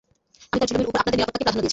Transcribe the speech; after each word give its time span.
আমি 0.51 0.57
তার 0.59 0.67
যুলুমের 0.69 0.87
উপর 0.91 0.99
আপনাদের 1.01 1.17
নিরাপত্তাকে 1.19 1.43
প্রাধান্য 1.45 1.61
দিয়েছি। 1.61 1.69